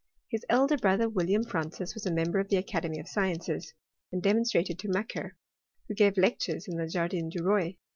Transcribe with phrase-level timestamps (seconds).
[0.29, 3.75] His elder brother, William Francis, was a member of the Academy of Sciences,
[4.11, 5.37] and demonstrator to Macquer,
[5.87, 7.77] who gave lectures in the Jardin du Roi.